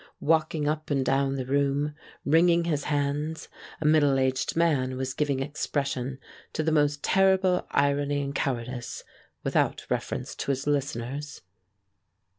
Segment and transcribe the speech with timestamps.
[0.19, 1.93] Walking up and down the room,
[2.25, 6.17] wringing his hands, a middle aged man was giving expression
[6.53, 9.03] to the most terrible irony and cowardice,
[9.43, 11.41] without reference to his listeners.